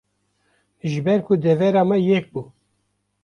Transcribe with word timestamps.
ji 0.89 0.99
ber 1.05 1.19
ku 1.25 1.33
devera 1.43 1.81
me 1.89 1.97
yek 2.07 2.25
bû 2.33 2.41